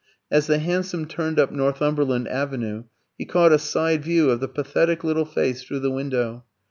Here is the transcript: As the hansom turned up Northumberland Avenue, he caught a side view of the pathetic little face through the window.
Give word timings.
As 0.31 0.47
the 0.47 0.57
hansom 0.57 1.05
turned 1.05 1.39
up 1.39 1.51
Northumberland 1.51 2.27
Avenue, 2.27 2.85
he 3.19 3.25
caught 3.25 3.51
a 3.53 3.59
side 3.59 4.01
view 4.03 4.31
of 4.31 4.39
the 4.39 4.47
pathetic 4.47 5.03
little 5.03 5.25
face 5.25 5.61
through 5.63 5.81
the 5.81 5.91
window. 5.91 6.43